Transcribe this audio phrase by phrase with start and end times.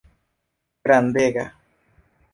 [0.83, 1.45] grandega